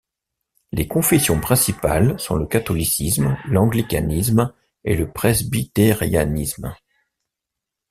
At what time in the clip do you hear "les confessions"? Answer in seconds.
0.71-1.39